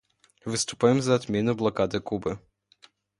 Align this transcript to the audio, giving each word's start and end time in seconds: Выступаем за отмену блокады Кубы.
Выступаем 0.51 0.99
за 1.01 1.13
отмену 1.13 1.53
блокады 1.53 1.99
Кубы. 1.99 2.39